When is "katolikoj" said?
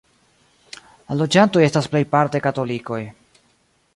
2.49-3.01